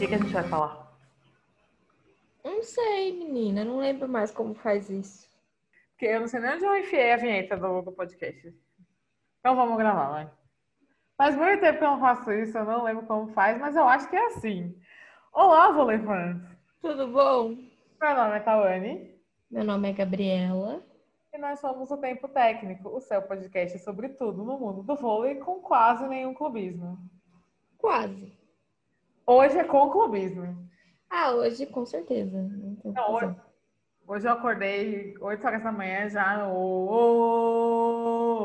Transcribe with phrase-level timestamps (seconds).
[0.00, 0.90] que, que a gente vai falar?
[2.42, 3.64] Não sei, menina.
[3.64, 5.28] Não lembro mais como faz isso.
[5.90, 8.54] Porque eu não sei nem onde eu enfiei a vinheta do, do podcast.
[9.38, 10.30] Então vamos gravar, vai.
[11.18, 13.86] Faz muito tempo que eu não faço isso, eu não lembro como faz, mas eu
[13.86, 14.74] acho que é assim.
[15.34, 16.40] Olá, Volefãs!
[16.80, 17.56] Tudo bom?
[18.00, 19.14] Meu nome é Tawane
[19.50, 20.82] Meu nome é Gabriela.
[21.30, 25.34] e nós somos o Tempo Técnico, o seu podcast sobre tudo no mundo do vôlei
[25.34, 26.98] com quase nenhum clubismo.
[27.76, 28.39] Quase.
[29.32, 30.68] Hoje é com clubismo.
[31.08, 32.36] Ah, hoje com certeza.
[32.42, 33.26] Não o Não, fazer.
[33.26, 33.36] hoje,
[34.08, 36.48] hoje eu acordei 8 horas da manhã já.
[36.48, 38.40] ô, ô,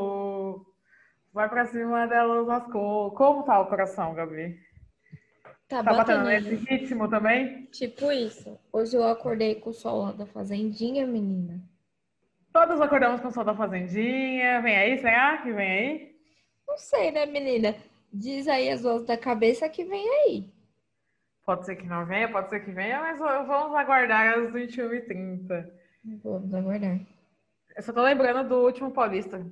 [0.60, 0.66] ô,
[1.32, 3.10] vai pra cima dela, lascou.
[3.16, 4.56] Como tá o coração, Gabi?
[5.68, 6.50] Tá, Tá batendo batendo.
[6.50, 7.64] nesse ritmo também?
[7.72, 8.56] Tipo isso.
[8.72, 11.60] Hoje eu acordei com o sol lá da fazendinha, menina.
[12.52, 14.62] Todos acordamos com o sol da fazendinha.
[14.62, 16.16] Vem aí, será que vem aí?
[16.68, 17.74] Não sei, né, menina?
[18.12, 20.48] Diz aí as vozes da cabeça que vem aí.
[21.46, 25.70] Pode ser que não venha, pode ser que venha, mas vamos aguardar às 21h30.
[26.24, 26.98] Vamos aguardar.
[27.76, 29.46] Eu só tô lembrando do último Paulista.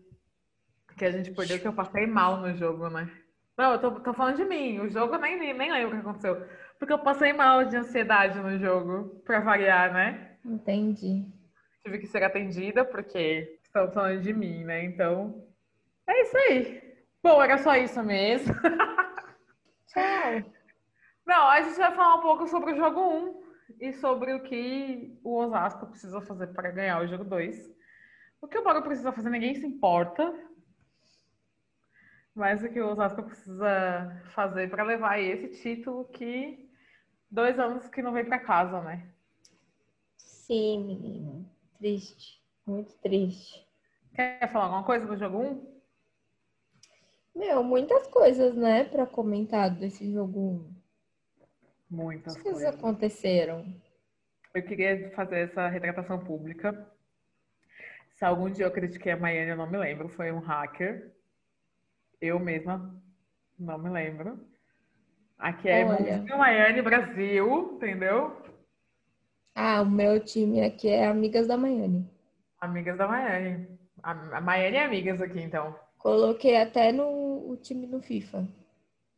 [0.99, 3.09] Que a gente perdeu, que eu passei mal no jogo, né?
[3.57, 4.81] Não, eu tô, tô falando de mim.
[4.81, 6.45] O jogo eu nem, nem lembro o que aconteceu.
[6.81, 10.37] Porque eu passei mal de ansiedade no jogo, pra variar, né?
[10.45, 11.25] Entendi.
[11.85, 14.85] Tive que ser atendida, porque estão falando de mim, né?
[14.85, 15.47] Então,
[16.09, 16.83] é isso aí.
[17.23, 18.53] Bom, era só isso mesmo.
[19.87, 20.53] Tchau.
[21.27, 23.45] Não, a gente vai falar um pouco sobre o jogo 1
[23.81, 27.73] e sobre o que o Osasco precisa fazer para ganhar o jogo 2.
[28.41, 30.33] O que o Bauru precisa fazer, ninguém se importa.
[32.35, 36.69] Mas o que o Osasco precisa fazer para levar esse título que
[37.31, 39.09] dois anos que não vem para casa, né?
[40.17, 41.45] Sim, menina.
[41.79, 42.43] Triste.
[42.67, 43.67] Muito triste.
[44.15, 45.75] Quer falar alguma coisa do jogo 1?
[47.35, 50.71] Meu, muitas coisas, né, pra comentar desse jogo.
[51.95, 52.81] Muitas As coisas coisas.
[52.81, 53.65] aconteceram.
[54.53, 56.87] Eu queria fazer essa retratação pública.
[58.17, 60.09] Se algum dia eu critiquei a Maiane, eu não me lembro.
[60.09, 61.13] Foi um hacker.
[62.21, 62.95] Eu mesma
[63.59, 64.39] não me lembro.
[65.39, 66.25] Aqui é Olha.
[66.37, 68.37] Maiane Brasil, entendeu?
[69.55, 72.09] Ah, o meu time aqui é Amigas da Maiane.
[72.61, 73.69] Amigas da Maiane.
[74.03, 75.79] A, Maiane é amigas aqui, então.
[75.99, 78.47] Coloquei até no o time no FIFA.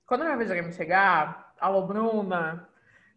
[0.06, 2.68] Quando meu videogame chegar, alô Bruna,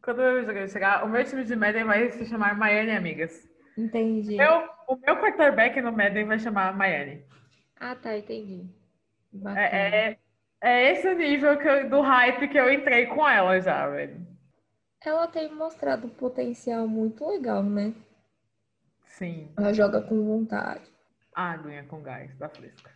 [0.04, 3.48] quando meu videogame chegar, o meu time de Madden vai se chamar Maiane Amigas.
[3.78, 4.38] Entendi.
[4.38, 7.24] Eu, o meu quarterback no Madden vai chamar Maiane.
[7.80, 8.66] Ah, tá, entendi.
[9.56, 10.18] É, é,
[10.62, 14.28] é esse o nível que eu- do hype que eu entrei com ela já, velho.
[15.02, 17.94] Ela tem mostrado um potencial muito legal, né?
[19.06, 19.50] Sim.
[19.58, 20.82] Ela joga com vontade.
[21.34, 22.92] Aguinha com gás da fresca.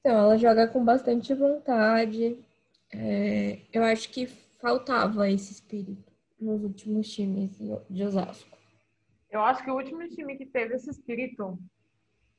[0.00, 2.38] Então, ela joga com bastante vontade.
[2.92, 4.28] É, eu acho que
[4.60, 7.58] faltava esse espírito nos últimos times
[7.90, 8.56] de Osasco.
[9.30, 11.58] Eu acho que o último time que teve esse espírito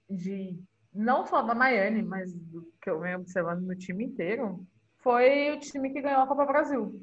[0.10, 0.58] de
[0.94, 4.66] não só da Miami, mas do que eu venho observando no time inteiro,
[4.98, 7.00] foi o time que ganhou a Copa Brasil.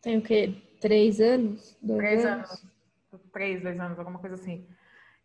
[0.00, 0.54] Tem o quê?
[0.80, 1.78] Três anos?
[1.80, 2.66] Dois Três anos.
[3.32, 4.66] Três, dois anos, alguma coisa assim.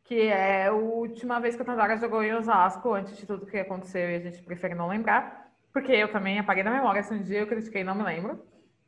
[0.04, 3.58] Que é a última vez que o Tandara jogou em Osasco, antes de tudo que
[3.58, 5.52] aconteceu, e a gente prefere não lembrar.
[5.74, 7.04] Porque eu também apaguei da memória.
[7.04, 8.40] Se um dia eu critiquei, não me lembro.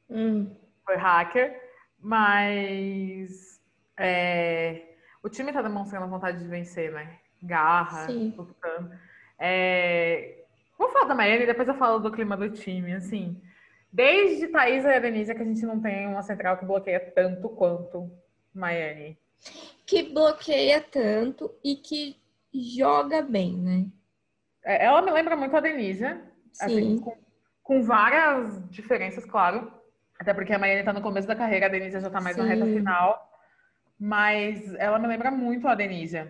[0.09, 0.56] Hum,
[0.86, 1.70] Foi hacker.
[2.00, 3.62] Mas
[3.97, 7.20] é, o time tá demonstrando vontade de vencer, né?
[7.42, 8.92] Garra, lutando.
[9.38, 10.44] É,
[10.78, 13.42] vou falar da Miami, depois eu falo do clima do time, assim.
[13.92, 17.50] Desde Thaís e a Denise que a gente não tem uma central que bloqueia tanto
[17.50, 18.09] quanto
[18.53, 19.18] Miami.
[19.86, 22.16] que bloqueia tanto e que
[22.53, 23.86] joga bem, né?
[24.64, 26.06] É, Ela me lembra muito a Denise,
[26.62, 27.00] assim, Sim.
[27.00, 27.18] com,
[27.64, 29.72] com várias diferenças, claro.
[30.19, 32.44] Até porque a Miami tá no começo da carreira, a Denise já tá mais na
[32.44, 32.74] reta Sim.
[32.74, 33.31] final.
[33.97, 36.30] Mas ela me lembra muito a Denise.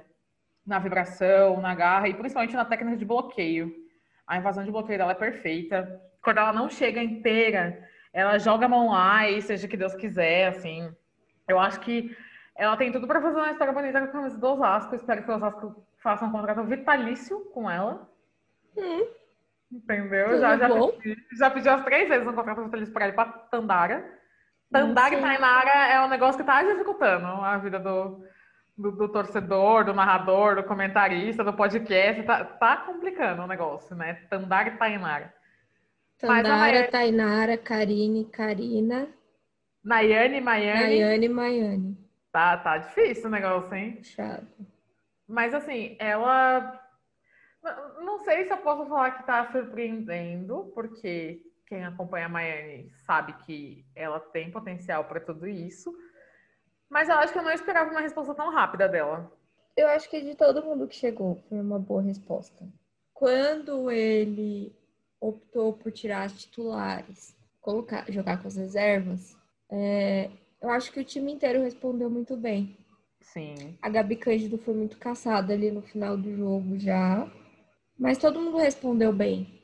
[0.65, 3.73] Na vibração, na garra e principalmente na técnica de bloqueio.
[4.27, 5.99] A invasão de bloqueio dela é perfeita.
[6.21, 7.83] Quando ela não chega inteira,
[8.13, 10.93] ela joga a mão lá e seja que Deus quiser, assim.
[11.47, 12.15] Eu acho que
[12.55, 14.93] ela tem tudo pra fazer uma história bonita com a camisa do Osasco.
[14.93, 18.07] Espero que o Osasco faça um contrato vitalício com ela.
[18.77, 19.07] Hum,
[19.71, 20.29] Entendeu?
[20.29, 20.91] Tudo Já, já, bom.
[20.93, 24.17] pedi, já pediu as três vezes um contrato vitalício pra ele pra Tandara.
[24.71, 25.21] Tandara e.
[25.21, 28.23] Tainara é um negócio que tá dificultando a vida do,
[28.77, 32.23] do, do torcedor, do narrador, do comentarista, do podcast.
[32.23, 34.15] Tá, tá complicando o negócio, né?
[34.29, 35.33] Tandara e Tainara.
[36.19, 39.07] Tandara, Maiane- Tainara, Karine, Karina,
[39.83, 40.81] Nayane, Maiane.
[40.81, 41.97] Nayane, Maiane.
[42.31, 43.99] Tá, tá difícil o negócio, hein?
[44.03, 44.45] Chato.
[45.27, 46.79] Mas assim, ela.
[47.61, 53.33] Não sei se eu posso falar que tá surpreendendo, porque quem acompanha a Miami sabe
[53.45, 55.93] que ela tem potencial para tudo isso.
[56.89, 59.31] Mas eu acho que eu não esperava uma resposta tão rápida dela.
[59.77, 62.67] Eu acho que de todo mundo que chegou foi uma boa resposta.
[63.13, 64.75] Quando ele
[65.21, 69.37] optou por tirar as titulares, colocar, jogar com as reservas,
[69.69, 70.29] é,
[70.61, 72.75] eu acho que o time inteiro respondeu muito bem.
[73.21, 73.77] Sim.
[73.81, 77.29] A Gabi Cândido foi muito caçada ali no final do jogo já.
[77.99, 79.61] Mas todo mundo respondeu bem.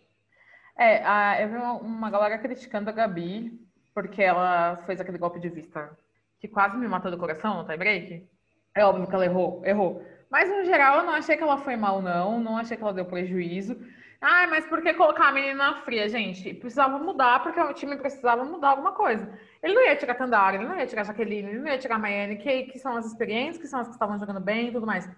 [0.77, 5.39] É, a, eu vi uma, uma galera criticando a Gabi porque ela fez aquele golpe
[5.39, 5.97] de vista
[6.39, 8.29] que quase me matou do coração no tie break.
[8.75, 10.05] É óbvio que ela errou, errou.
[10.29, 12.41] Mas no geral eu não achei que ela foi mal, não.
[12.41, 13.79] Não achei que ela deu prejuízo.
[14.19, 16.53] Ai, mas por que colocar a menina fria, gente?
[16.55, 19.31] Precisava mudar, porque o time precisava mudar alguma coisa.
[19.63, 22.37] Ele não ia tirar Tandara, ele não ia tirar Jaqueline, ele não ia tirar Maiane,
[22.37, 25.09] que, que são as experientes, que são as que estavam jogando bem e tudo mais.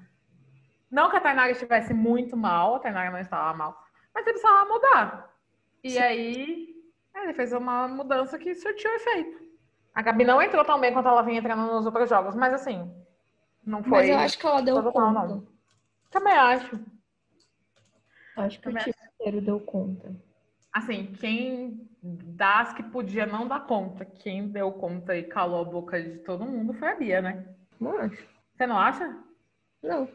[0.89, 4.69] Não que a Tainara estivesse muito mal, a Tainara não estava mal, mas ele precisava
[4.69, 5.33] mudar.
[5.83, 5.99] E Sim.
[5.99, 6.75] aí,
[7.15, 9.47] ele fez uma mudança que surtiu efeito.
[9.93, 12.91] A Gabi não entrou tão bem quanto ela vinha entrando nos outros jogos, mas assim,
[13.65, 13.91] não foi.
[13.91, 15.27] Mas eu acho que ela deu conta.
[15.27, 15.47] Não.
[16.09, 16.79] Também acho.
[18.37, 20.15] Acho que Também o time inteiro deu conta.
[20.71, 26.01] Assim, quem das que podia não dar conta, quem deu conta e calou a boca
[26.01, 27.45] de todo mundo foi a Bia, né?
[27.79, 28.27] Não acho.
[28.55, 29.17] Você não acha?
[29.83, 30.07] Não.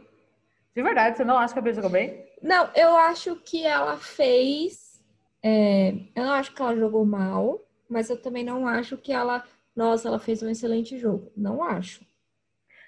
[0.74, 2.26] De verdade, você não acha que a Bia jogou bem?
[2.42, 5.02] Não, eu acho que ela fez.
[5.42, 9.44] É, eu não acho que ela jogou mal, mas eu também não acho que ela.
[9.76, 11.30] Nossa, ela fez um excelente jogo.
[11.36, 12.06] Não acho.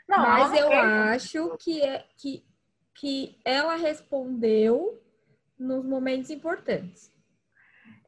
[0.09, 0.81] Não, mas eu fez.
[0.83, 2.45] acho que, é, que,
[2.95, 5.03] que ela respondeu
[5.59, 7.13] nos momentos importantes.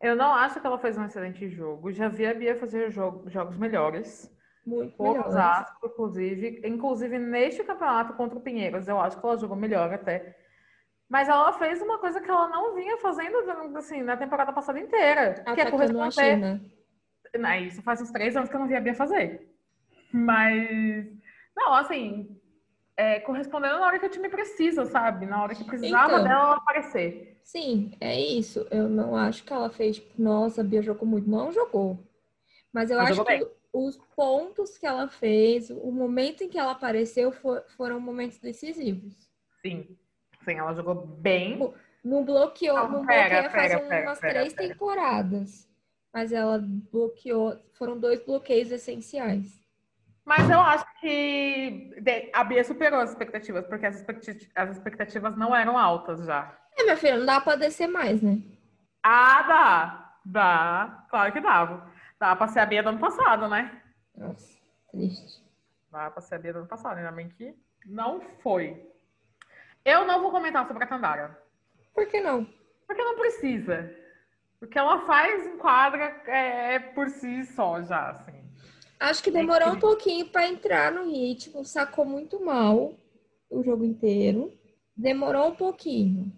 [0.00, 1.92] Eu não acho que ela fez um excelente jogo.
[1.92, 4.30] Já vi a Bia fazer jogo, jogos melhores.
[4.66, 5.28] Muito melhores.
[5.28, 6.60] Osasco, inclusive.
[6.64, 10.36] Inclusive, neste campeonato contra o Pinheiros, eu acho que ela jogou melhor até.
[11.08, 13.36] Mas ela fez uma coisa que ela não vinha fazendo
[13.76, 15.30] assim, na temporada passada inteira.
[15.30, 16.60] Atacando que é corresponder.
[17.38, 19.48] Não, isso faz uns três anos que eu não vi a Bia fazer.
[20.12, 21.06] Mas.
[21.56, 22.36] Não, assim,
[22.96, 25.26] é, correspondendo na hora que o time precisa, sabe?
[25.26, 27.40] Na hora que precisava então, dela aparecer.
[27.44, 28.66] Sim, é isso.
[28.70, 31.30] Eu não acho que ela fez, tipo, nossa, a Bia jogou muito.
[31.30, 32.04] Não jogou.
[32.72, 33.46] Mas eu Mas acho que bem.
[33.84, 39.14] Os pontos que ela fez, o momento em que ela apareceu for, foram momentos decisivos.
[39.60, 39.96] Sim.
[40.44, 41.58] Sim, ela jogou bem.
[42.04, 45.68] Não bloqueou, não, não pega, bloqueia faz umas três temporadas.
[46.12, 49.60] Mas ela bloqueou, foram dois bloqueios essenciais.
[50.24, 51.92] Mas eu acho que
[52.32, 56.56] a Bia superou as expectativas, porque as expectativas não eram altas já.
[56.76, 58.38] É, minha filha, não dá pra descer mais, né?
[59.02, 60.12] Ah, dá.
[60.24, 61.06] Dá.
[61.10, 61.90] Claro que dava.
[62.18, 63.82] Dá pra ser a Bia do ano passado, né?
[64.16, 64.58] Nossa,
[64.90, 65.42] triste.
[65.90, 67.54] Dá pra ser a Bia do ano passado, ainda bem que
[67.84, 68.90] não foi.
[69.84, 71.40] Eu não vou comentar sobre a Tandara.
[71.94, 72.46] Por que não?
[72.86, 73.94] Porque não precisa.
[74.58, 78.44] Porque ela faz enquadra é, por si só já, assim.
[78.98, 82.94] Acho que demorou um pouquinho para entrar no ritmo, sacou muito mal
[83.50, 84.52] o jogo inteiro.
[84.96, 86.32] Demorou um pouquinho.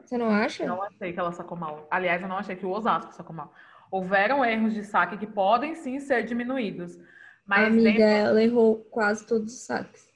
[0.00, 0.64] Você não acha?
[0.64, 1.86] Não achei que ela sacou mal.
[1.90, 3.52] Aliás, eu não achei que o Osasco sacou mal.
[3.90, 6.98] Houveram erros de saque que podem sim ser diminuídos.
[7.46, 8.02] Mas Amiga, dentro...
[8.02, 10.08] ela errou quase todos os saques.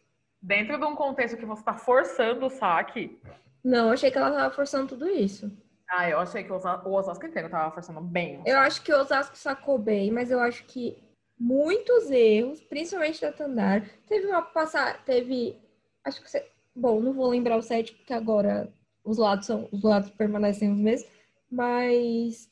[0.43, 3.20] Dentro de um contexto que você está forçando o saque.
[3.62, 5.50] Não, achei que ela estava forçando tudo isso.
[5.89, 8.43] Ah, eu achei que o Osasco inteiro estava forçando bem.
[8.46, 10.96] Eu acho que o Osasco sacou bem, mas eu acho que
[11.39, 13.89] muitos erros, principalmente da Tandar.
[14.06, 15.58] Teve uma passada, teve,
[16.05, 18.72] acho que você, bom, não vou lembrar o set porque agora
[19.03, 21.10] os lados são, os lados permanecem os mesmos,
[21.50, 22.50] mas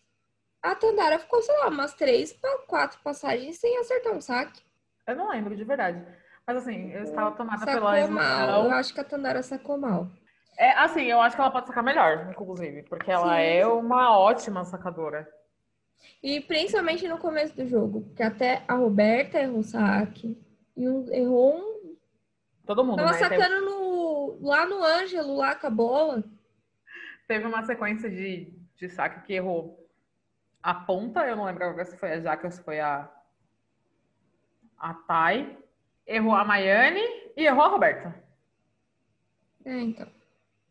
[0.69, 4.61] a Tandara ficou, sei lá, umas três para quatro passagens sem acertar um saque.
[5.07, 6.05] Eu não lembro de verdade.
[6.47, 8.15] Mas assim, eu estava tomada sacou pela emoção.
[8.15, 8.65] Mal.
[8.65, 10.09] Eu acho que a Tandara sacou mal.
[10.59, 13.43] É, assim, eu acho que ela pode sacar melhor, inclusive, porque ela Sim.
[13.43, 15.29] é uma ótima sacadora.
[16.23, 20.37] E principalmente no começo do jogo, porque até a Roberta errou o saque.
[20.77, 21.97] E um, errou um.
[22.67, 22.97] Todo mundo.
[22.97, 23.19] Tava né?
[23.19, 26.25] sacando no, lá no Ângelo, lá com a bola.
[27.27, 29.88] Teve uma sequência de, de saque que errou
[30.63, 33.09] a ponta, eu não lembro agora se foi a Jaque ou se foi a.
[34.79, 35.59] A Thay.
[36.07, 37.03] Errou a Maiane
[37.37, 38.15] e errou a Roberta.
[39.65, 40.09] É, então.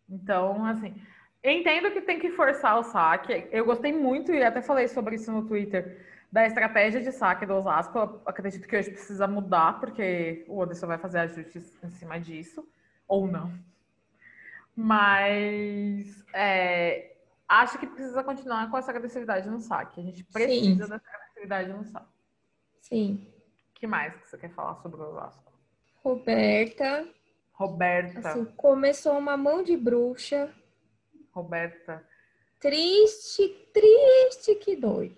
[0.10, 1.00] Então, assim.
[1.44, 3.48] Entendo que tem que forçar o saque.
[3.52, 7.54] Eu gostei muito, e até falei sobre isso no Twitter, da estratégia de saque do
[7.54, 7.98] Osasco.
[7.98, 12.68] Eu acredito que hoje precisa mudar, porque o Anderson vai fazer ajustes em cima disso,
[13.08, 13.54] ou não.
[14.76, 17.17] Mas é,
[17.48, 20.00] acho que precisa continuar com essa agressividade no saque.
[20.00, 20.92] A gente precisa Sim.
[20.92, 22.08] dessa agressividade no saque.
[22.82, 23.28] Sim.
[23.70, 25.54] O que mais que você quer falar sobre o Osasco?
[26.04, 27.08] Roberta.
[27.54, 28.30] Roberta.
[28.30, 30.54] Assim, começou uma mão de bruxa
[31.38, 32.04] Roberta.
[32.60, 35.16] Triste, triste que dói.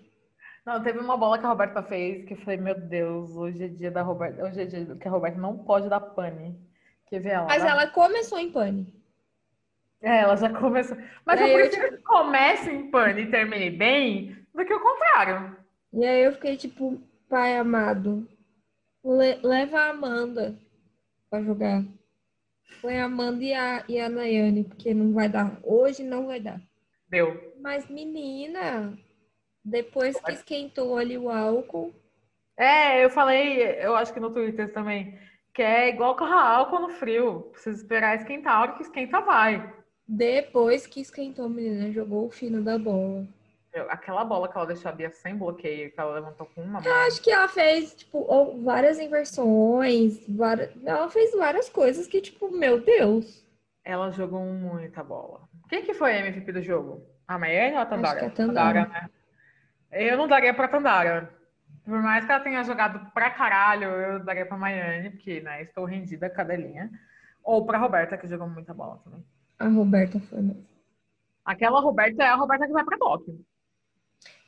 [0.66, 3.68] Não, teve uma bola que a Roberta fez que eu falei, meu Deus, hoje é
[3.68, 4.44] dia da Roberta.
[4.44, 6.60] Hoje é dia que a Roberta não pode dar pane.
[7.06, 7.46] Quer ver ela?
[7.46, 8.99] Mas ela começou em pane.
[10.02, 10.96] É, ela já começou.
[11.26, 14.80] Mas eu aí eu, prefiro que comece em pane e termine bem do que o
[14.80, 15.56] contrário.
[15.92, 18.26] E aí eu fiquei tipo, pai amado,
[19.04, 20.58] le- leva a Amanda
[21.30, 21.84] pra jogar.
[22.82, 25.58] Põe a Amanda e a, e a Nayane, porque não vai dar.
[25.64, 26.60] Hoje não vai dar.
[27.08, 27.28] Deu.
[27.60, 28.98] Mas, menina,
[29.64, 31.94] depois que esquentou ali o álcool,
[32.56, 35.18] É, eu falei, eu acho que no Twitter também,
[35.54, 37.42] que é igual carrar álcool no frio.
[37.52, 39.79] Precisa esperar esquentar, a hora que esquenta, vai.
[40.10, 43.24] Depois que esquentou, menina, jogou o fino da bola.
[43.72, 46.80] Eu- aquela bola que ela deixou a Bia sem bloqueio, que ela levantou com uma
[46.80, 46.92] mão.
[47.06, 48.26] Acho que ela fez, tipo,
[48.64, 50.70] várias inversões, várias...
[50.84, 53.46] ela fez várias coisas que, tipo, meu Deus.
[53.84, 55.42] Ela jogou muita bola.
[55.68, 57.00] Quem que foi a MVP do jogo?
[57.28, 58.18] A Maiane ou a Tandara?
[58.18, 58.86] que é a Tandara.
[58.86, 59.08] né?
[59.92, 61.32] Eu não daria pra Tandara.
[61.84, 65.84] Por mais que ela tenha jogado pra caralho, eu daria pra Maiane, porque, né, estou
[65.84, 66.90] rendida a cadelinha.
[67.42, 69.24] Ou pra Roberta, que jogou muita bola também.
[69.60, 70.66] A Roberta foi mesmo.
[71.44, 73.38] Aquela Roberta é a Roberta que vai pra Tóquio.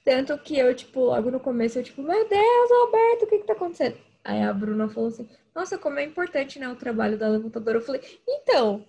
[0.05, 3.47] Tanto que eu, tipo, logo no começo, eu, tipo, meu Deus, Roberto, o que que
[3.47, 3.99] tá acontecendo?
[4.25, 7.77] Aí a Bruna falou assim, nossa, como é importante, né, o trabalho da levantadora.
[7.79, 8.85] Eu falei, então,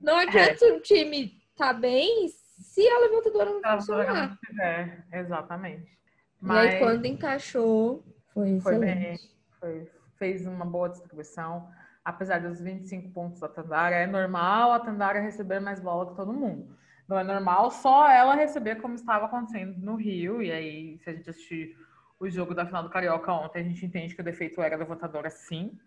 [0.00, 4.38] não adianta o time tá bem se a levantadora não Ela funcionar.
[4.60, 5.84] É, exatamente.
[5.92, 5.96] E
[6.40, 8.04] Mas aí, quando encaixou,
[8.34, 8.90] foi Foi bem.
[8.90, 9.36] excelente.
[9.60, 11.68] foi- fez uma boa distribuição.
[12.04, 16.32] Apesar dos 25 pontos da Tandara, é normal a Tandara receber mais bola que todo
[16.32, 16.76] mundo.
[17.08, 20.42] Não é normal só ela receber como estava acontecendo no Rio.
[20.42, 21.76] E aí, se a gente assistir
[22.18, 25.30] o jogo da final do Carioca ontem, a gente entende que o defeito era levantadora
[25.30, 25.78] sim.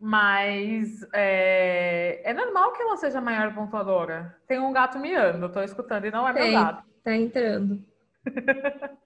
[0.00, 4.36] Mas é, é normal que ela seja a maior pontuadora.
[4.46, 6.52] Tem um gato miando, eu tô escutando e não é Tem.
[6.52, 6.84] meu gato.
[7.02, 7.82] Tá entrando.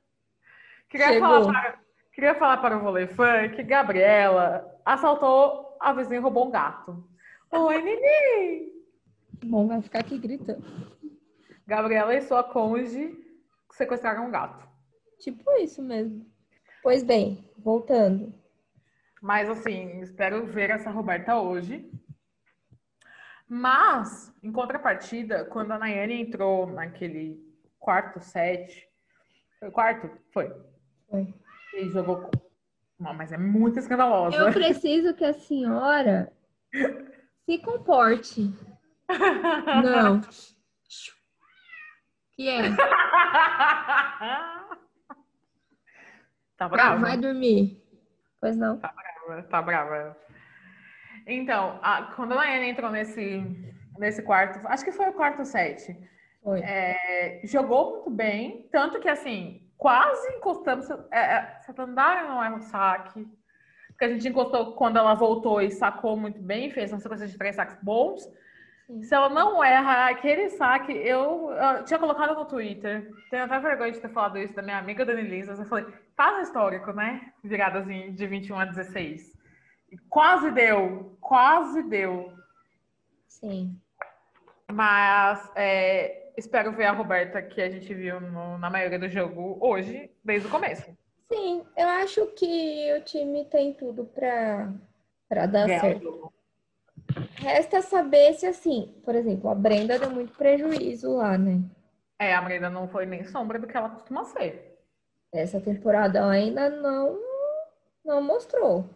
[0.89, 1.29] Queria Chegou.
[1.29, 1.79] falar, para,
[2.13, 7.09] queria falar para o vôlei fã que Gabriela assaltou a vizinha e roubou um gato.
[7.51, 8.73] Oi, Nini!
[9.45, 10.65] Bom, vai ficar aqui gritando.
[11.67, 13.17] Gabriela e sua cônjuge
[13.73, 14.69] sequestraram um gato.
[15.19, 16.27] Tipo isso mesmo.
[16.83, 18.35] Pois bem, voltando.
[19.21, 21.89] Mas, assim, espero ver essa Roberta hoje.
[23.49, 27.41] Mas, em contrapartida, quando a Nayane entrou naquele
[27.79, 28.89] quarto set...
[29.61, 30.11] Foi quarto?
[30.33, 30.53] Foi.
[31.09, 31.33] Foi.
[31.75, 32.31] E jogou...
[33.13, 34.37] mas é muito escandalosa.
[34.37, 36.33] Eu preciso que a senhora
[37.45, 38.51] se comporte.
[39.85, 40.21] Não.
[42.35, 42.63] Que é?
[46.57, 47.01] tá brava?
[47.01, 47.83] vai dormir.
[48.41, 48.79] Pois não.
[49.51, 50.17] Tá brava.
[51.27, 53.45] Então, a- quando a Nayane entrou nesse,
[53.99, 55.97] nesse quarto, acho que foi o quarto set,
[56.65, 60.89] é, jogou muito bem, tanto que, assim, quase encostamos.
[61.11, 63.27] É, é, não é um saque,
[63.89, 67.37] porque a gente encostou quando ela voltou e sacou muito bem, fez uma sequência de
[67.37, 68.23] três saques bons.
[68.87, 69.03] Sim.
[69.03, 73.11] Se ela não erra aquele saque, eu, eu tinha colocado no Twitter.
[73.29, 75.55] Tenho até vergonha de ter falado isso da minha amiga Dani Lisa.
[75.55, 75.87] Eu falei,
[76.17, 77.33] faz histórico, né?
[77.43, 79.37] Viradas de 21 a 16.
[79.91, 82.33] E quase deu, quase deu.
[83.27, 83.77] Sim.
[84.71, 89.59] Mas é, espero ver a Roberta que a gente viu no- na maioria do jogo
[89.61, 90.91] hoje, desde o começo.
[91.33, 94.73] Sim, eu acho que o time tem tudo pra,
[95.29, 96.33] pra dar o certo.
[97.37, 101.61] Resta saber se, assim, por exemplo, a Brenda deu muito prejuízo lá, né?
[102.19, 104.79] É, a Brenda não foi nem sombra do que ela costuma ser.
[105.33, 107.19] Essa temporada ela ainda não,
[108.05, 108.89] não mostrou.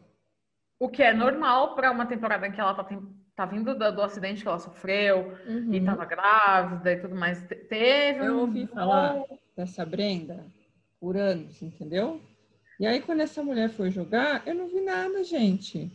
[0.78, 3.02] O que é normal para uma temporada em que ela tá, tem-
[3.36, 5.32] tá vindo do, do acidente que ela sofreu.
[5.46, 5.72] Uhum.
[5.74, 7.42] e tava grávida e tudo mais.
[7.46, 9.22] Te- Teve Eu ouvi falar
[9.56, 10.44] dessa Brenda
[10.98, 12.20] por anos, entendeu?
[12.80, 15.90] E aí, quando essa mulher foi jogar, eu não vi nada, gente.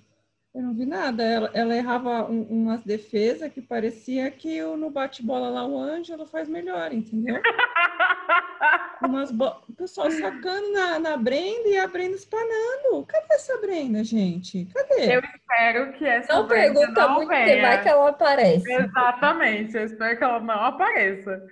[0.53, 1.23] Eu não vi nada.
[1.23, 6.25] Ela, ela errava um- umas defesas que parecia que o- no bate-bola lá o Ângelo
[6.25, 7.39] faz melhor, entendeu?
[9.01, 9.45] Umas bo...
[9.67, 13.03] O pessoal sacando na, na Brenda e a Brenda espanando.
[13.07, 14.65] Cadê essa Brenda, gente?
[14.65, 15.15] Cadê?
[15.15, 17.61] Eu espero que essa Não Brenda pergunta não muito, venha.
[17.61, 18.71] vai que ela aparece.
[18.71, 21.47] Exatamente, eu espero que ela não apareça.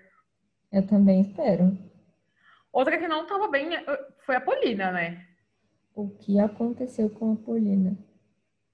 [0.72, 1.76] Eu também espero.
[2.72, 5.26] Outra que não tava bem eh, foi a Polina, né?
[5.96, 7.98] O que aconteceu com a Polina?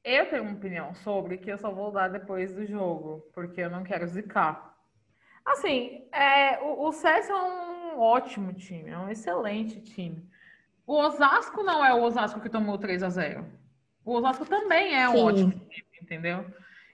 [0.05, 3.71] Eu tenho uma opinião sobre que eu só vou dar depois do jogo, porque eu
[3.71, 4.77] não quero zicar.
[5.43, 10.29] Assim, é, o, o César é um ótimo time, é um excelente time.
[10.85, 13.47] O Osasco não é o Osasco que tomou 3 a 0
[14.05, 15.23] O Osasco também é um Sim.
[15.23, 16.45] ótimo time, entendeu?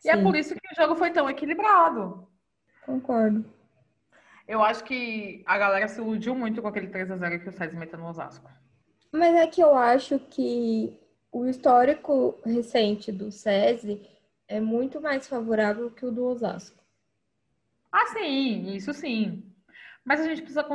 [0.06, 0.24] E é Sim.
[0.24, 2.26] por isso que o jogo foi tão equilibrado.
[2.86, 3.44] Concordo.
[4.48, 7.52] Eu acho que a galera se iludiu muito com aquele 3 a 0 que o
[7.52, 8.50] César meteu no Osasco.
[9.12, 10.98] Mas é que eu acho que
[11.32, 14.06] o histórico recente do SESI
[14.48, 16.84] é muito mais favorável que o do Osasco.
[17.92, 19.44] Ah, sim, isso sim.
[20.04, 20.66] Mas a gente precisa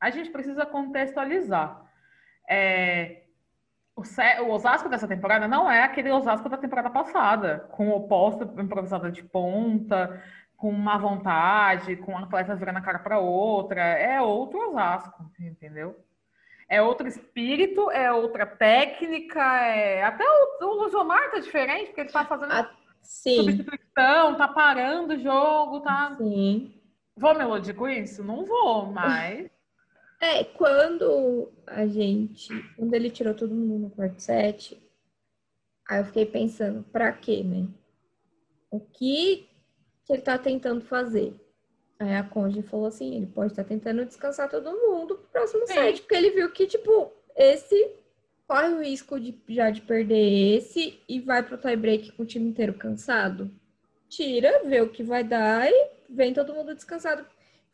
[0.00, 1.84] a gente precisa contextualizar.
[2.48, 3.22] É,
[3.96, 9.10] o, Osasco dessa temporada não é aquele Osasco da temporada passada, com o oposto improvisado
[9.10, 10.22] de ponta,
[10.56, 13.80] com má vontade, com um atleta virando a cara para outra.
[13.80, 16.03] É outro Osasco, entendeu?
[16.68, 20.02] É outro espírito, é outra técnica, é...
[20.02, 22.70] até o, o Luzomar tá diferente, porque ele tá fazendo Ah,
[23.04, 26.16] Sim, substituição, tá parando o jogo, tá.
[26.16, 26.74] sim.
[27.16, 28.24] Vou melodir com isso?
[28.24, 29.48] Não vou, mas.
[30.20, 32.48] É, quando a gente.
[32.76, 34.82] Quando ele tirou todo mundo no quarto set,
[35.88, 37.68] aí eu fiquei pensando, pra quê, né?
[38.70, 39.48] O que,
[40.04, 41.38] que ele tá tentando fazer?
[41.98, 45.74] Aí a Conde falou assim: ele pode estar tentando descansar todo mundo pro próximo Sim.
[45.74, 47.92] set, porque ele viu que, tipo, esse
[48.46, 52.48] corre o risco de já de perder esse e vai pro tie-break com o time
[52.48, 53.50] inteiro cansado.
[54.08, 57.26] Tira, vê o que vai dar e vem todo mundo descansado.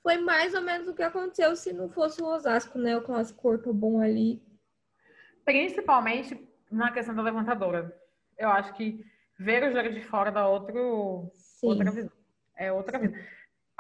[0.03, 2.97] Foi mais ou menos o que aconteceu se não fosse o Osasco, né?
[2.97, 4.43] O clássico corpo bom ali.
[5.45, 7.95] Principalmente na questão da levantadora.
[8.39, 9.05] Eu acho que
[9.39, 11.67] ver o jogo de fora dá outro, Sim.
[11.69, 12.13] outra visão.
[12.57, 13.19] É outra visão.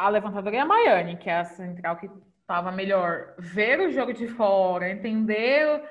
[0.00, 2.08] A levantadora Maiane, que é a central que
[2.40, 3.34] estava melhor.
[3.38, 5.86] Ver o jogo de fora, entender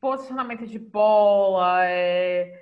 [0.00, 2.56] posicionamento de bola, é,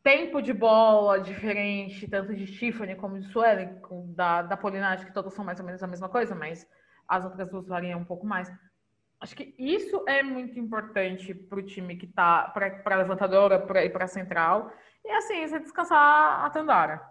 [0.00, 3.80] tempo de bola diferente, tanto de Tiffany como de Suelen,
[4.14, 6.70] da, da Polina, acho que todas são mais ou menos a mesma coisa, mas
[7.08, 8.48] as outras duas variam um pouco mais.
[9.20, 13.90] Acho que isso é muito importante para o time que tá, para a levantadora e
[13.90, 14.72] para a central.
[15.04, 17.02] E assim, você descansar a Tandara.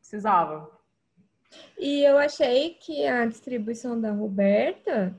[0.00, 0.79] Precisava.
[1.78, 5.14] E eu achei que a distribuição da Roberta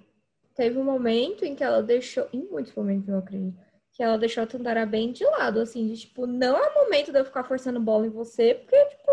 [0.56, 3.58] teve um momento em que ela deixou, em muitos momentos eu acredito,
[3.92, 7.12] que ela deixou a Tandara bem de lado, assim, de tipo, não é o momento
[7.12, 9.12] de eu ficar forçando bola em você, porque, tipo,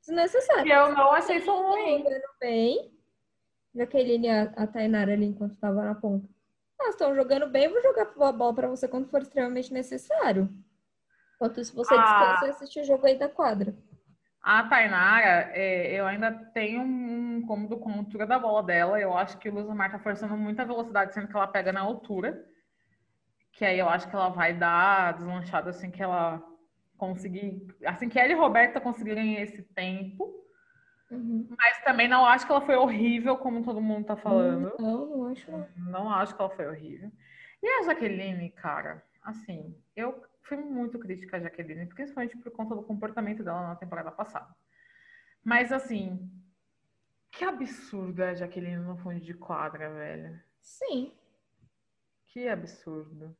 [0.00, 0.66] desnecessário.
[0.66, 2.04] E eu não achei isso ruim.
[2.40, 2.92] bem.
[3.74, 6.28] Jaqueline e a, a Tainara ali enquanto estava na ponta.
[6.80, 10.48] Elas estão jogando bem, eu vou jogar a bola para você quando for extremamente necessário.
[11.34, 12.02] Enquanto isso, você Ah.
[12.02, 13.74] descansa e assiste o jogo aí da quadra.
[14.46, 19.00] A Tainara, é, eu ainda tenho um incômodo com a altura da bola dela.
[19.00, 22.46] Eu acho que o Luzamar tá forçando muita velocidade, sendo que ela pega na altura.
[23.50, 26.40] Que aí eu acho que ela vai dar deslanchada assim que ela
[26.96, 27.66] conseguir.
[27.84, 30.32] Assim que ela e Roberta conseguirem esse tempo.
[31.10, 31.48] Uhum.
[31.58, 34.76] Mas também não acho que ela foi horrível, como todo mundo tá falando.
[34.78, 35.50] Não, não acho.
[35.76, 37.10] Não acho que ela foi horrível.
[37.60, 42.82] E a Jaqueline, cara, assim, eu fui muito crítica à Jaqueline, principalmente por conta do
[42.82, 44.48] comportamento dela na temporada passada.
[45.44, 46.30] Mas, assim,
[47.30, 50.40] que absurdo é a Jaqueline no fundo de quadra, velho.
[50.60, 51.12] Sim.
[52.26, 53.36] Que absurdo.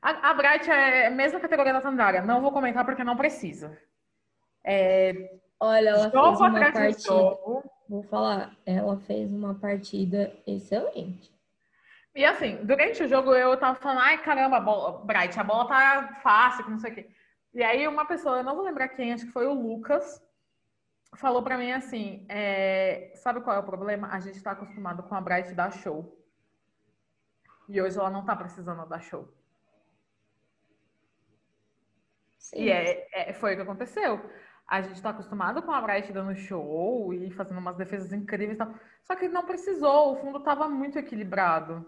[0.00, 2.22] A, a Bright é a mesma categoria da Tandara.
[2.22, 3.76] Não vou comentar porque não precisa.
[4.64, 6.98] É, Olha, ela jogo fez uma partida.
[7.00, 7.70] jogo.
[7.88, 11.32] Vou falar, ela fez uma partida excelente.
[12.18, 15.68] E assim, durante o jogo eu tava falando, ai caramba, a bola, Bright, a bola
[15.68, 17.10] tá fácil, que não sei o quê.
[17.54, 20.20] E aí uma pessoa, eu não vou lembrar quem, acho que foi o Lucas,
[21.14, 24.08] falou pra mim assim, é, sabe qual é o problema?
[24.08, 26.20] A gente tá acostumado com a Bright dar show.
[27.68, 29.32] E hoje ela não tá precisando dar show.
[32.36, 32.62] Sim.
[32.64, 34.28] E é, é- foi o que aconteceu.
[34.66, 38.74] A gente tá acostumado com a Bright dando show e fazendo umas defesas incríveis tal.
[39.04, 41.86] Só que não precisou, o fundo tava muito equilibrado.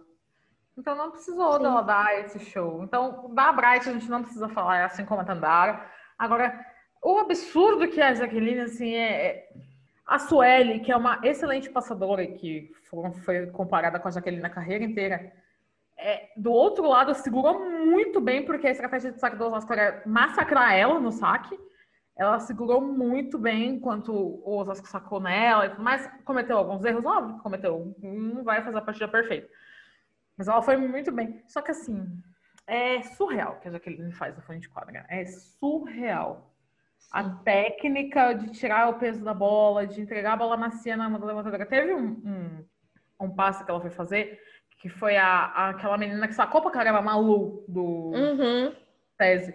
[0.81, 1.63] Então não precisou Sim.
[1.63, 2.83] dela dar esse show.
[2.83, 5.85] Então, da Bright a gente não precisa falar, é assim como a Tandara.
[6.19, 6.59] Agora,
[7.03, 9.49] o absurdo que é a Jaqueline, assim, é.
[10.07, 12.73] A Sueli, que é uma excelente passadora, e que
[13.25, 15.33] foi, comparada com a Jaqueline na carreira inteira,
[15.97, 20.03] é, do outro lado, segurou muito bem, porque a estratégia de saque do Osasco era
[20.07, 21.57] massacrar ela no saque.
[22.17, 26.11] Ela segurou muito bem enquanto o Osasco sacou nela mais.
[26.25, 27.95] Cometeu alguns erros, óbvio que cometeu.
[28.03, 29.49] Não vai fazer a partida perfeita.
[30.41, 31.43] Mas ela foi muito bem.
[31.47, 32.03] Só que assim,
[32.67, 35.05] é surreal o que a Jaqueline faz no fundo de quadra.
[35.11, 36.55] É surreal.
[37.13, 41.67] A técnica de tirar o peso da bola, de entregar a bola macia na levantadora.
[41.67, 42.65] Teve um, um,
[43.27, 44.41] um passe que ela foi fazer,
[44.81, 48.75] que foi a, a- aquela menina que sacou pra caramba, a Malu, do Uhum.
[49.19, 49.55] tese.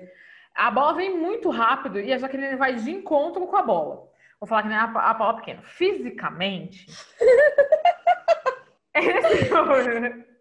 [0.54, 4.08] A bola vem muito rápido e a Jaqueline vai de encontro com a bola.
[4.40, 5.64] Vou falar que nem a, a Paula pequena.
[5.64, 6.86] Fisicamente.
[8.94, 9.50] esse,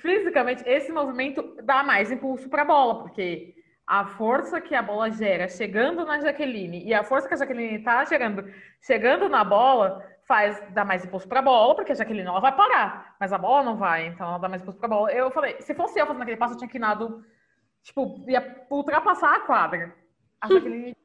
[0.00, 3.54] fisicamente, esse movimento dá mais impulso para a bola, porque
[3.86, 7.78] a força que a bola gera chegando na Jaqueline e a força que a Jaqueline
[7.78, 8.44] está gerando
[8.80, 12.54] chegando na bola faz dar mais impulso para a bola, porque a Jaqueline ela vai
[12.54, 15.12] parar, mas a bola não vai, então ela dá mais impulso para a bola.
[15.12, 17.24] Eu falei, se fosse eu fazendo aquele passo, eu tinha que nado,
[17.82, 19.92] tipo, ia ultrapassar a quadra.
[20.40, 20.96] A Jaqueline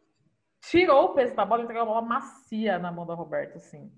[0.62, 3.91] tirou o peso da bola e entregou a bola macia na mão da Roberta, assim.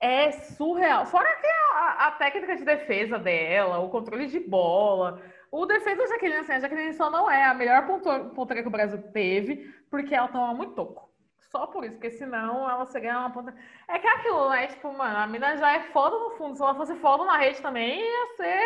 [0.00, 1.06] É surreal.
[1.06, 6.06] Fora que a, a, técnica de defesa dela, o controle de bola, o defesa da
[6.06, 10.14] Jaqueline, assim, a Jaqueline só não é a melhor ponteira que o Brasil teve, porque
[10.14, 11.08] ela toma muito toco.
[11.50, 13.54] Só por isso, porque senão ela seria uma ponta.
[13.88, 14.66] É que é aquilo, né?
[14.66, 16.56] Tipo, mano, a mina já é foda no fundo.
[16.56, 18.62] Se ela fosse foda na rede também, ia ser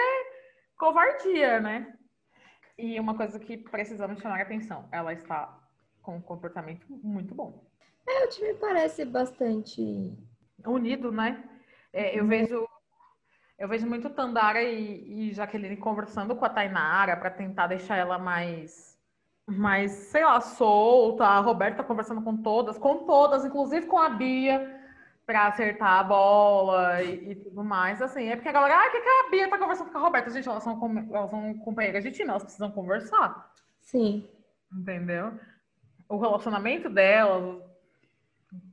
[0.77, 1.95] covardia, né?
[2.77, 5.57] E uma coisa que precisamos chamar a atenção: ela está
[6.03, 7.65] com um comportamento muito bom.
[8.09, 10.13] É, o time parece bastante
[10.67, 11.43] unido, né?
[11.93, 12.67] É, eu vejo
[13.59, 18.19] eu vejo muito Tandara e, e Jaqueline conversando com a Tainara para tentar deixar ela
[18.19, 18.93] mais
[19.47, 21.25] mais, sei lá, solta.
[21.25, 24.81] A Roberta conversando com todas, com todas, inclusive com a Bia,
[25.27, 28.01] para acertar a bola e, e, tudo mais.
[28.01, 30.31] Assim, é porque a galera, ah, que, que a Bia tá conversando com a Roberta?
[30.31, 33.53] Gente, elas são, elas são companheiras de time, elas precisam conversar.
[33.81, 34.29] Sim.
[34.73, 35.39] Entendeu?
[36.09, 37.63] O relacionamento delas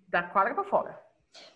[0.08, 1.09] da quadra para fora.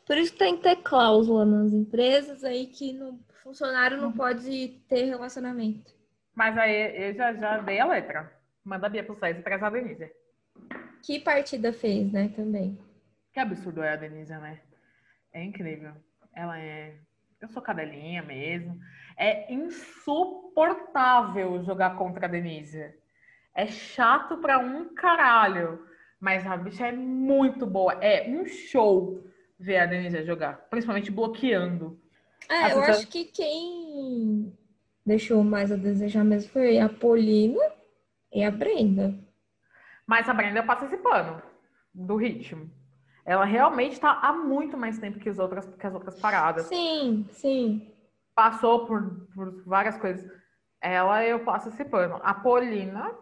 [0.05, 5.05] Por isso tem que ter cláusula nas empresas aí que no funcionário não pode ter
[5.05, 5.93] relacionamento.
[6.35, 8.31] Mas aí eu já, já dei a letra.
[8.63, 10.09] Manda a Bia pro César e traz a Denise.
[11.03, 12.79] Que partida fez, né, também.
[13.33, 14.59] Que absurdo é a Denise, né?
[15.33, 15.93] É incrível.
[16.33, 16.95] Ela é.
[17.41, 18.79] Eu sou cadelinha mesmo.
[19.17, 22.93] É insuportável jogar contra a Denise.
[23.53, 25.85] É chato pra um caralho.
[26.19, 27.93] Mas a bicha é muito boa.
[27.95, 29.23] É um show
[29.63, 30.67] ver a Denise jogar.
[30.69, 31.99] Principalmente bloqueando.
[32.49, 34.53] É, eu acho que quem
[35.05, 37.63] deixou mais a desejar mesmo foi a Polina
[38.31, 39.17] e a Brenda.
[40.05, 41.41] Mas a Brenda passa esse pano
[41.93, 42.69] do ritmo.
[43.25, 46.65] Ela realmente está há muito mais tempo que as outras, que as outras paradas.
[46.65, 47.89] Sim, sim.
[48.35, 50.29] Passou por, por várias coisas.
[50.81, 52.19] Ela, eu passo esse pano.
[52.21, 53.15] A Polina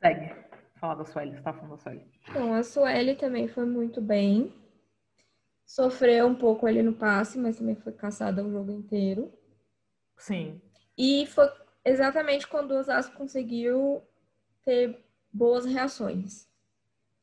[0.00, 0.34] segue.
[0.76, 2.10] Fala da Sueli, você tá falando da Sueli.
[2.30, 4.54] Então, a Sueli também foi muito bem.
[5.64, 9.32] Sofreu um pouco ali no passe, mas também foi caçada o jogo inteiro.
[10.18, 10.60] Sim.
[10.96, 11.48] E foi
[11.84, 14.02] exatamente quando o Osasco conseguiu
[14.64, 16.48] ter boas reações.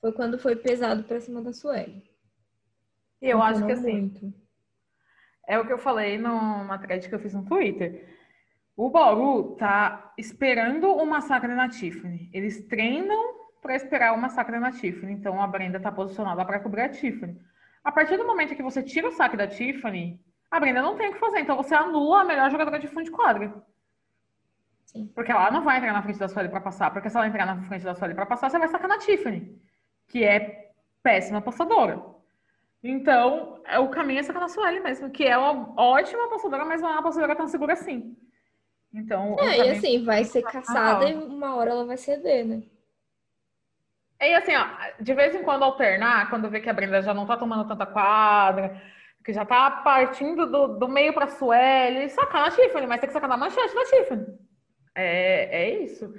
[0.02, 2.10] Foi quando foi pesado para cima da Sueli.
[3.22, 4.02] Eu acho que assim.
[4.02, 4.34] Muito.
[5.48, 8.08] É o que eu falei numa thread que eu fiz no Twitter.
[8.78, 12.30] O Bauru tá esperando o massacre na Tiffany.
[12.32, 15.12] Eles treinam para esperar o massacre na Tiffany.
[15.12, 17.38] Então a Brenda tá posicionada para cobrir a Tiffany.
[17.90, 20.22] A partir do momento que você tira o saque da Tiffany,
[20.52, 21.40] a Brenda não tem o que fazer.
[21.40, 23.52] Então você anula a melhor jogadora de fundo de quadra.
[24.86, 25.08] Sim.
[25.16, 26.92] Porque ela não vai entrar na frente da Sueli para passar.
[26.92, 29.60] Porque se ela entrar na frente da Sueli para passar, você vai sacar na Tiffany,
[30.08, 30.72] que é
[31.02, 32.00] péssima passadora.
[32.84, 36.84] Então, é, o caminho é sacar na Sueli mesmo, que é uma ótima passadora, mas
[36.84, 38.16] não é uma passadora tão segura assim.
[38.94, 42.62] Então, é, e assim, vai ser caçada e uma hora ela vai ceder, né?
[44.22, 44.68] E assim, ó,
[45.00, 47.86] de vez em quando alternar, quando vê que a Brenda já não tá tomando tanta
[47.86, 48.82] quadra,
[49.24, 53.14] que já tá partindo do, do meio pra Sueli, sacar na Tiffany, mas tem que
[53.14, 54.26] sacar na manchete da Tiffany.
[54.96, 56.14] É, é isso.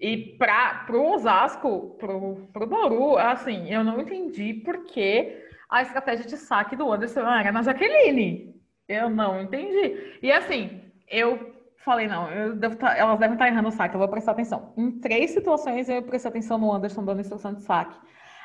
[0.00, 6.26] E para o Osasco, para o Bauru, assim, eu não entendi por que a estratégia
[6.26, 8.54] de saque do Anderson era na Jaqueline.
[8.88, 10.18] Eu não entendi.
[10.22, 11.53] E assim, eu
[11.84, 14.72] falei, não, eu devo tá, elas devem estar errando o saque, eu vou prestar atenção.
[14.76, 17.98] Em três situações eu prestei atenção no Anderson dando instrução de saque.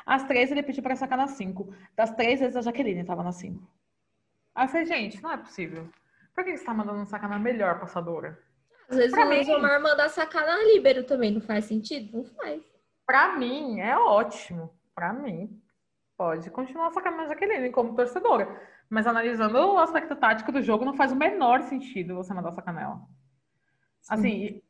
[0.04, 1.74] As três ele pediu para sacar na cinco.
[1.96, 3.66] Das três vezes a Jaqueline estava na cinco.
[4.54, 5.88] Aí eu falei, gente, não é possível.
[6.34, 8.38] Por que você está mandando sacar na melhor passadora?
[8.88, 12.18] Às vezes pra o mim, Omar mandar sacar na Libero também, não faz sentido?
[12.18, 12.62] Não faz.
[13.06, 14.70] Pra mim, é ótimo.
[14.94, 15.60] Pra mim,
[16.16, 18.48] pode continuar sacando a Jaqueline como torcedora.
[18.88, 22.74] Mas analisando o aspecto tático do jogo, não faz o menor sentido você mandar sacar
[22.74, 23.00] nela.
[24.08, 24.62] Assim,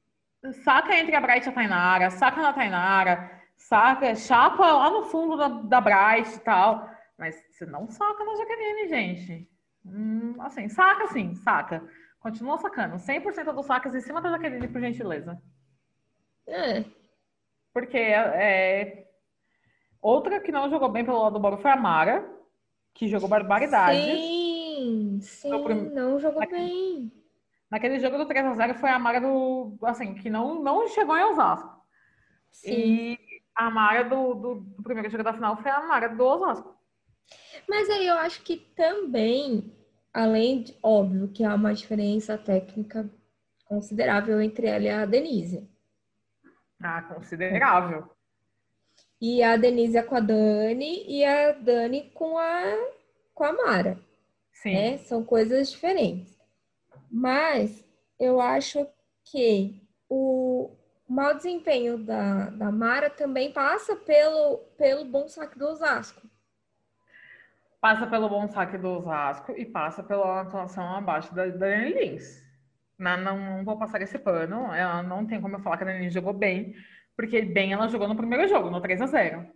[0.64, 5.36] saca entre a Bright e a Tainara, saca na Tainara, saca, chapa lá no fundo
[5.36, 6.88] da, da Bright e tal.
[7.18, 9.50] Mas você não saca na Jaqueline, gente.
[9.84, 11.86] Hum, assim, saca sim, saca.
[12.18, 12.96] Continua sacando.
[12.96, 15.40] 100% dos saques em cima da Jaqueline, por gentileza.
[16.46, 16.84] É.
[17.72, 19.06] Porque é...
[20.00, 22.28] outra que não jogou bem pelo lado do Boro foi a Mara,
[22.92, 23.98] que jogou barbaridade.
[23.98, 25.90] Sim, sim, prim...
[25.90, 27.12] não jogou bem.
[27.70, 29.78] Naquele jogo do 3x0 foi a Mara do.
[29.84, 31.80] Assim, que não, não chegou em Osasco.
[32.50, 32.72] Sim.
[32.72, 33.18] E
[33.54, 36.74] a Mara do, do, do primeiro jogo da final foi a Mara do Osasco.
[37.68, 39.72] Mas aí eu acho que também
[40.12, 43.08] além de, óbvio, que há uma diferença técnica
[43.64, 45.68] considerável entre ela e a Denise.
[46.82, 48.10] Ah, considerável.
[49.20, 52.62] E a Denise é com a Dani e a Dani com a,
[53.34, 53.98] com a Mara.
[54.52, 54.74] Sim.
[54.74, 54.98] né?
[54.98, 56.39] São coisas diferentes.
[57.10, 57.84] Mas
[58.18, 58.86] eu acho
[59.24, 60.70] que o
[61.08, 66.28] mau desempenho da, da Mara também passa pelo, pelo bom saque do Osasco.
[67.80, 72.40] Passa pelo bom saque do Osasco e passa pela atuação abaixo da da Dani Lins.
[72.98, 74.72] Não, não, não vou passar esse pano.
[74.72, 76.74] Ela não tem como eu falar que a Dani Lins jogou bem,
[77.16, 79.46] porque bem ela jogou no primeiro jogo, no 3 a 0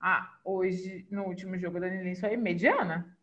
[0.00, 3.16] Ah, hoje, no último jogo, a Dani Lins foi mediana.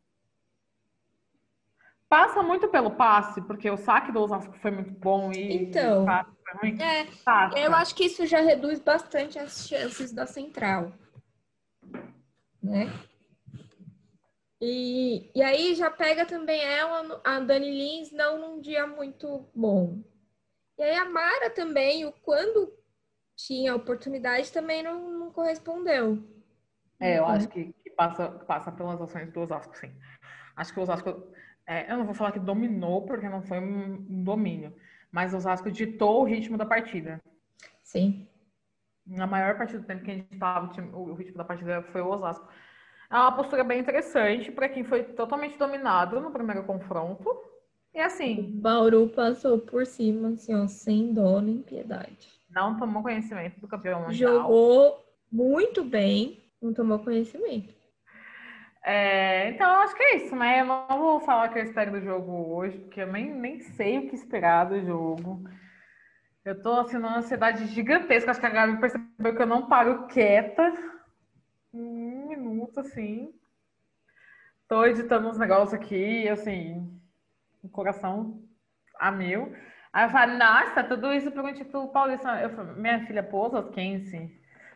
[2.09, 6.03] Passa muito pelo passe, porque o saque do Osasco foi muito bom e Então.
[6.03, 6.81] o passe foi ruim.
[6.81, 7.59] É, Passa.
[7.59, 10.93] eu acho que isso já reduz bastante as chances da central.
[12.63, 12.85] Né?
[14.61, 20.01] E, e aí já pega também ela, a Dani Lins, não num dia muito bom.
[20.77, 22.73] E aí a Mara também, o quando
[23.35, 26.23] tinha oportunidade, também não, não correspondeu.
[26.99, 27.29] É, eu Uhum.
[27.31, 29.93] acho que, que passa, passa pelas ações do Osasco, sim.
[30.55, 31.31] Acho que o Osasco,
[31.67, 34.73] é, eu não vou falar que dominou, porque não foi um, um domínio,
[35.11, 37.21] mas o Osasco ditou o ritmo da partida.
[37.83, 38.27] Sim.
[39.05, 42.01] Na maior parte do tempo que a gente estava, o, o ritmo da partida foi
[42.01, 42.47] o Osasco.
[43.09, 47.25] É uma postura bem interessante para quem foi totalmente dominado no primeiro confronto.
[47.93, 52.29] E assim, Bauru passou por cima, assim, ó, sem dó nem piedade.
[52.49, 54.33] não tomou conhecimento do campeão mundial.
[54.33, 57.73] Jogou muito bem, não tomou conhecimento.
[58.89, 60.61] É, então, acho que é isso, né?
[60.61, 63.59] Eu não vou falar o que eu espero do jogo hoje, porque eu nem, nem
[63.59, 65.43] sei o que esperar do jogo.
[66.45, 68.31] Eu tô assim numa ansiedade gigantesca.
[68.31, 70.73] Acho que a Gabi percebeu que eu não paro quieta.
[71.73, 73.33] Um minuto, assim.
[74.69, 76.89] Tô editando uns negócios aqui, assim,
[77.61, 78.41] o coração
[78.97, 79.53] a mil.
[79.91, 82.41] Aí eu falo, nossa, tudo isso por um título paulista.
[82.41, 84.31] Eu falo, minha filha, pô, Kense,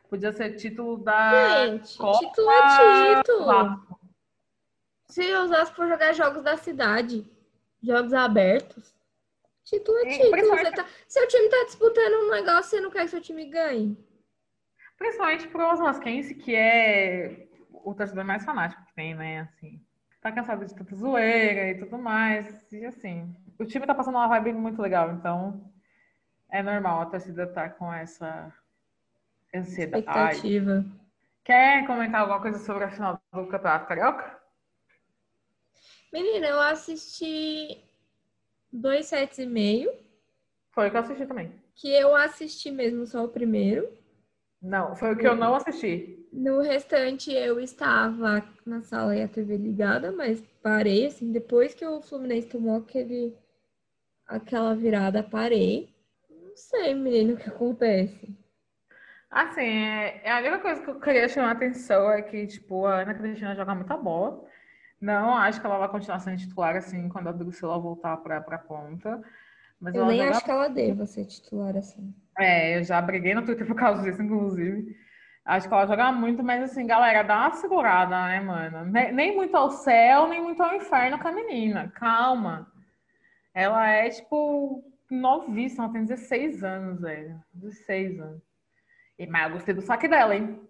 [0.09, 3.90] podia ser título da Gente, Copa título é título.
[5.11, 7.29] Se o Osasco for jogar jogos da cidade,
[7.83, 8.95] jogos abertos,
[9.65, 10.71] título é É, título.
[10.71, 13.97] tá- seu time tá disputando um negócio, você não quer que seu time ganhe.
[14.97, 17.45] Principalmente pro Osasquense, que é
[17.83, 19.41] o torcedor mais fanático que tem, né?
[19.41, 19.85] Assim,
[20.21, 22.71] tá cansado de tanta zoeira e tudo mais.
[22.71, 25.69] E assim, o time tá passando uma vibe muito legal, então
[26.49, 28.49] é normal a torcida estar com essa
[29.53, 30.05] ansiedade.
[30.05, 30.85] Expectativa.
[31.43, 34.40] Quer comentar alguma coisa sobre a final do Campeonato Carioca?
[36.11, 37.83] Menina, eu assisti
[38.71, 39.91] dois sets e meio,
[40.73, 41.49] Foi o que eu assisti também.
[41.75, 43.91] que eu assisti mesmo só o primeiro.
[44.61, 46.27] Não, foi o que eu não assisti.
[46.33, 51.85] No restante, eu estava na sala e a TV ligada, mas parei, assim, depois que
[51.85, 53.33] o Fluminense tomou aquele,
[54.27, 55.93] aquela virada, parei.
[56.29, 58.35] Não sei, menino, o que acontece.
[59.29, 62.85] Assim, é, é a única coisa que eu queria chamar a atenção é que, tipo,
[62.85, 64.45] a Ana Cristina joga muita bola.
[65.01, 68.57] Não acho que ela vai continuar sendo titular, assim, quando a Drusila voltar pra, pra
[68.59, 69.21] ponta.
[69.79, 72.13] Mas Eu nem acho que ela deva ser titular assim.
[72.37, 74.95] É, eu já briguei no Twitter por causa disso, inclusive.
[75.43, 78.85] Acho que ela joga muito, mas assim, galera, dá uma segurada, né, mano?
[78.85, 81.89] Ne- Nem muito ao céu, nem muito ao inferno com a menina.
[81.95, 82.71] Calma.
[83.53, 87.41] Ela é, tipo, novíssima, ela tem 16 anos, velho.
[87.53, 88.41] 16 anos.
[89.19, 90.61] E, mas eu gostei do saque dela, hein?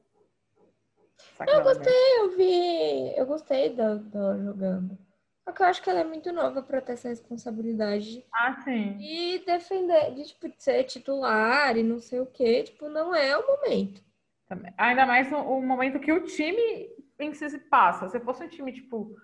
[1.48, 4.98] Eu gostei, eu vi, eu gostei da- dela jogando.
[5.44, 8.96] Só que eu acho que ela é muito nova pra ter essa responsabilidade Ah, sim.
[8.98, 12.64] de defender, de tipo, de ser titular e não sei o quê.
[12.64, 14.02] Tipo, não é o momento.
[14.48, 14.72] Também.
[14.78, 18.08] Ainda mais no, o momento que o time em si se passa.
[18.10, 19.16] Se fosse um time, tipo,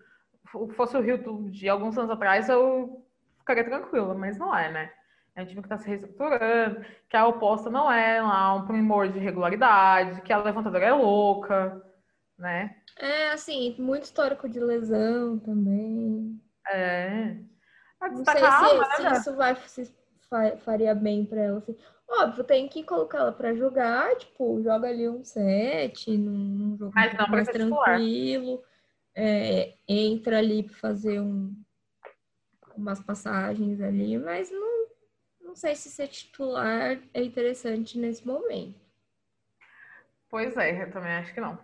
[0.75, 3.05] fosse o Rio de alguns anos atrás, eu
[3.39, 4.91] ficaria tranquila, mas não é, né?
[5.35, 9.07] É um time que está se reestruturando, que a oposta não é lá um primor
[9.09, 11.79] de regularidade, que a levantadora é louca,
[12.37, 12.77] né?
[12.97, 16.41] É, assim, muito histórico de lesão também.
[16.67, 17.37] É.
[17.99, 19.93] A Não sei destacar, se, né, se isso vai, se
[20.29, 21.57] fa- faria bem pra ela.
[21.59, 21.77] Assim.
[22.09, 26.93] Óbvio, tem que colocar ela pra jogar, tipo, joga ali um set, num, num jogo
[26.95, 28.63] Mas não mais tranquilo.
[29.15, 31.55] É, entra ali pra fazer um,
[32.75, 34.87] umas passagens ali, mas não,
[35.41, 38.79] não sei se ser titular é interessante nesse momento.
[40.29, 41.57] Pois é, eu também acho que não.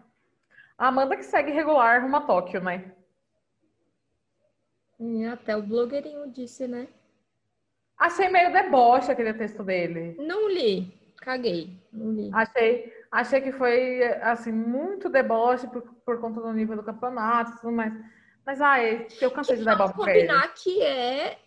[0.83, 2.91] A Amanda que segue regular rumo a Tóquio, né?
[5.31, 6.89] Até o blogueirinho disse, né?
[7.97, 10.13] Achei meio deboche aquele texto dele.
[10.19, 12.29] Não li, caguei, não li.
[12.33, 17.55] Achei, achei que foi assim muito deboche por, por conta do nível do campeonato e
[17.61, 17.93] tudo mais.
[18.45, 20.27] Mas ai, eu cansei de dar bola pra ele.
[20.27, 21.39] combinar que é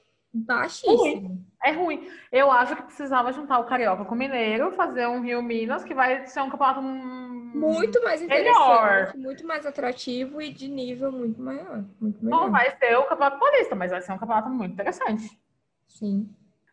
[0.45, 1.45] baixíssimo.
[1.65, 2.09] É ruim.
[2.31, 5.95] Eu acho que precisava juntar o Carioca com o Mineiro, fazer um Rio Minas, que
[5.95, 11.85] vai ser um campeonato muito mais interessante, muito mais atrativo e de nível muito maior.
[12.01, 12.41] Muito melhor.
[12.43, 15.41] Não vai ser o Campeonato Paulista, mas vai ser um campeonato muito interessante.
[15.89, 16.29] Sim.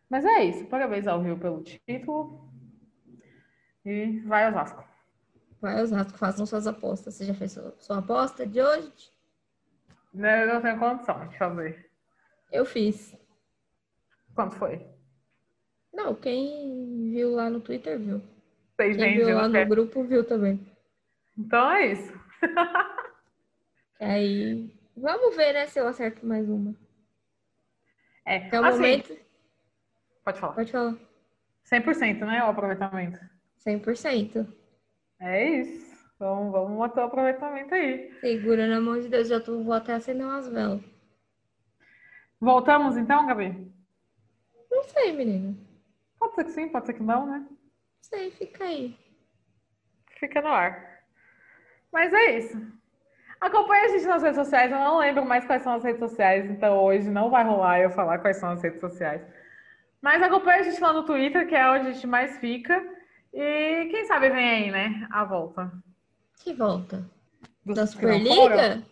[0.08, 0.66] Mas é isso.
[0.66, 2.48] Parabéns ao Rio pelo título.
[3.84, 4.84] E vai Osasco.
[5.60, 7.14] Vai Osasco, façam suas apostas.
[7.14, 8.92] Você já fez sua, sua aposta de hoje?
[10.14, 11.90] Eu não tenho condição de fazer.
[12.52, 13.16] Eu fiz.
[14.34, 14.84] Quanto foi?
[15.92, 18.20] Não, quem viu lá no Twitter viu.
[18.76, 20.60] Vocês quem viu lá no grupo viu também.
[21.38, 22.12] Então é isso.
[24.00, 26.74] Aí, vamos ver, né, se eu acerto mais uma.
[28.26, 29.16] É, Até o assim, momento.
[30.24, 30.52] Pode falar.
[30.54, 30.96] Pode falar.
[31.64, 33.20] 100%, né, o aproveitamento?
[33.64, 34.46] 100%.
[35.20, 35.94] É isso.
[36.16, 38.12] Então, vamos manter o aproveitamento aí.
[38.20, 40.82] Segura na mão de Deus, já tô, vou até acender umas velas.
[42.40, 43.73] Voltamos então, Gabi?
[44.74, 45.56] Não sei, menina.
[46.18, 47.38] Pode ser que sim, pode ser que não, né?
[47.38, 47.56] Não
[48.00, 48.98] sei, fica aí.
[50.18, 51.00] Fica no ar.
[51.92, 52.60] Mas é isso.
[53.40, 54.72] Acompanhe a gente nas redes sociais.
[54.72, 57.90] Eu não lembro mais quais são as redes sociais, então hoje não vai rolar eu
[57.90, 59.22] falar quais são as redes sociais.
[60.02, 62.84] Mas acompanhe a gente lá no Twitter, que é onde a gente mais fica.
[63.32, 65.06] E quem sabe vem aí, né?
[65.10, 65.72] A volta.
[66.42, 67.08] Que volta?
[67.64, 68.82] Dos da Superliga?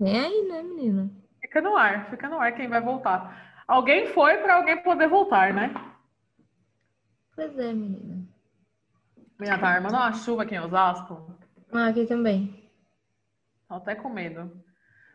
[0.00, 1.10] Vem aí, né, menina?
[1.40, 3.57] Fica no ar, fica no ar quem vai voltar.
[3.68, 5.74] Alguém foi para alguém poder voltar, né?
[7.36, 8.26] Pois é, menina.
[9.38, 11.38] Menina, tá armando uma chuva aqui em Osasco.
[11.70, 12.70] Ah, aqui também.
[13.68, 14.40] Tô até com medo.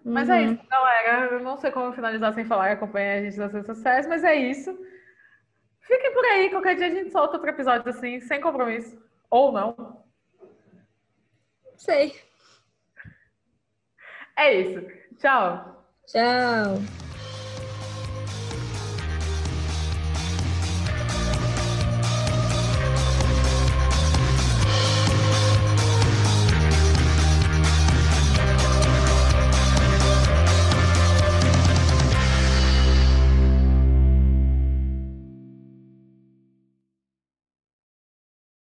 [0.05, 0.13] Uhum.
[0.13, 0.53] Mas é uhum.
[0.53, 1.33] isso, galera.
[1.33, 4.23] Eu não sei como finalizar sem falar e acompanhar a gente nas redes sociais, mas
[4.23, 4.71] é isso.
[5.81, 6.49] Fiquem por aí.
[6.51, 9.01] Qualquer dia a gente solta outro episódio assim, sem compromisso.
[9.31, 10.05] Ou não.
[11.75, 12.15] Sei.
[14.37, 14.79] É isso.
[15.17, 15.85] Tchau.
[16.05, 17.12] Tchau.